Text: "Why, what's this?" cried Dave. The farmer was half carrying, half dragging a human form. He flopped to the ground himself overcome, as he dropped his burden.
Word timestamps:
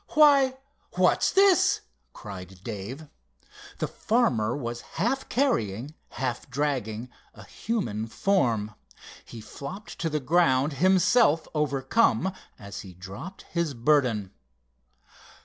"Why, 0.15 0.57
what's 0.93 1.29
this?" 1.29 1.81
cried 2.11 2.61
Dave. 2.63 3.07
The 3.77 3.87
farmer 3.87 4.57
was 4.57 4.81
half 4.97 5.29
carrying, 5.29 5.93
half 6.09 6.49
dragging 6.49 7.09
a 7.35 7.43
human 7.45 8.07
form. 8.07 8.73
He 9.23 9.41
flopped 9.41 9.99
to 9.99 10.09
the 10.09 10.19
ground 10.19 10.73
himself 10.81 11.47
overcome, 11.53 12.33
as 12.57 12.79
he 12.79 12.95
dropped 12.95 13.43
his 13.43 13.75
burden. 13.75 14.31